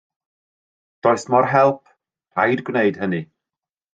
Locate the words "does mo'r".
1.07-1.49